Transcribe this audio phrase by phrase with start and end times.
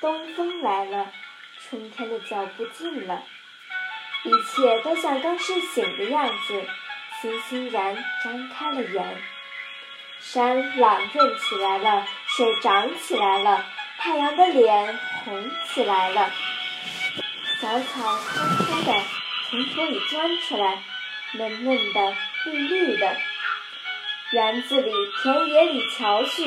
[0.00, 1.12] 东风来了，
[1.58, 3.22] 春天的脚步近了，
[4.24, 6.64] 一切都像刚睡醒的样子，
[7.20, 9.22] 欣欣然张开了眼。
[10.20, 13.66] 山朗润起来了，水涨起来了，
[13.98, 16.30] 太阳的脸红起来了。
[17.60, 19.02] 小草偷偷地
[19.50, 20.82] 从土里钻出来，
[21.34, 23.16] 嫩嫩的，绿绿的。
[24.32, 26.42] 园子里、田野里瞧去，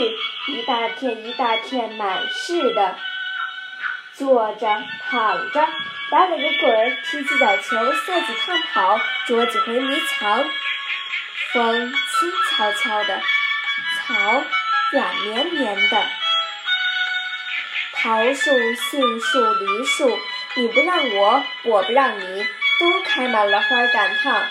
[0.47, 2.97] 一大片一大片满是的。
[4.15, 4.67] 坐着、
[5.09, 5.67] 躺着，
[6.11, 10.45] 打了个滚儿，踢几脚球，赛几趟跑，捉几回迷藏。
[11.51, 13.21] 风轻悄悄的。
[14.05, 14.43] 草
[14.91, 16.05] 软绵绵的，
[17.93, 20.19] 桃树、杏树、梨树，
[20.55, 22.45] 你不让我，我不让你，
[22.79, 24.43] 都开满了花赶趟，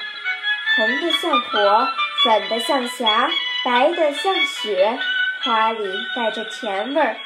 [0.76, 1.88] 红的像火，
[2.24, 3.30] 粉的像霞，
[3.64, 4.98] 白的像雪，
[5.42, 5.84] 花里
[6.16, 7.16] 带着甜味儿。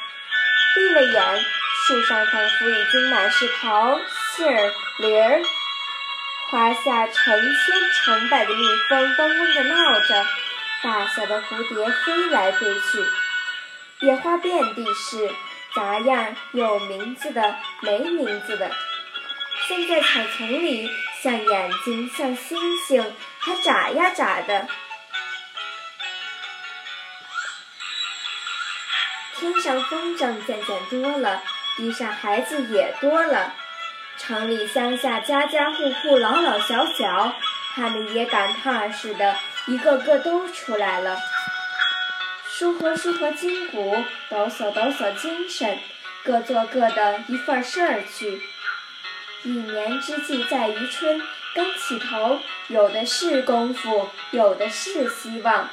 [0.75, 1.45] 闭了眼，
[1.87, 3.97] 树上仿佛已经满是桃、
[4.35, 5.41] 杏儿、梨儿，
[6.49, 10.27] 花下成千成百的蜜蜂嗡嗡地闹着。
[10.83, 13.05] 大小的蝴蝶飞来飞去，
[14.01, 15.31] 野花遍地是，
[15.73, 18.69] 杂样有名字的，没名字的。
[19.69, 20.91] 现在草丛里，
[21.23, 24.67] 像眼睛，像星星，还眨呀眨的。
[29.39, 31.41] 天上风筝渐渐多了，
[31.77, 33.53] 地上孩子也多了。
[34.17, 37.35] 城里乡下，家家户户，老老小小，
[37.75, 39.35] 他们也赶趟儿似的。
[39.67, 41.19] 一个个都出来了，
[42.49, 43.95] 舒活舒活筋骨，
[44.29, 45.77] 抖擞抖擞精神，
[46.23, 48.41] 各做各的一份事儿去。
[49.43, 51.21] 一年之计在于春，
[51.53, 52.39] 刚起头，
[52.69, 55.69] 有的是功夫，有的是希望。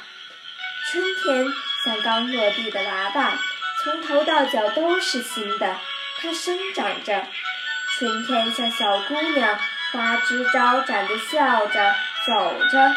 [0.87, 1.45] 春天
[1.83, 3.33] 像刚落地的娃娃，
[3.81, 5.77] 从头到脚都是新的，
[6.25, 7.23] 它生长着。
[7.97, 9.55] 春天像小姑娘，
[9.93, 11.93] 花枝招展的笑着
[12.25, 12.95] 走着。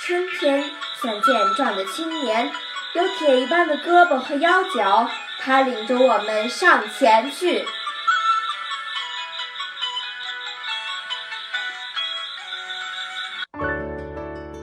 [0.00, 0.64] 春天
[1.00, 2.50] 像健壮的青年，
[2.94, 5.08] 有铁一般的胳膊和腰脚，
[5.38, 7.64] 他领着我们上前去。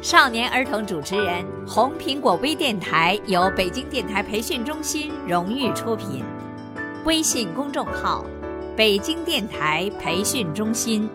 [0.02, 6.26] 少年儿童主持人，红苹果微电台由北京电台培训中心荣誉出品，
[7.04, 8.24] 微信公众号：
[8.78, 11.10] 北京电台培训中心。